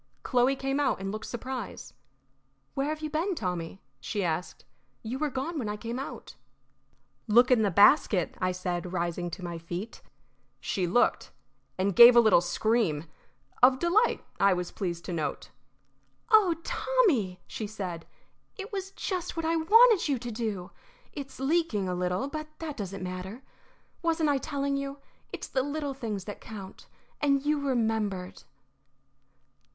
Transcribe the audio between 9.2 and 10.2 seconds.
to my feet.